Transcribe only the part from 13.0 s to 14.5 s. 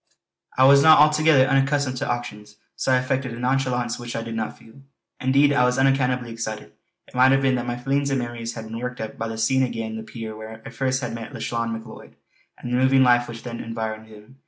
life which then had environed him.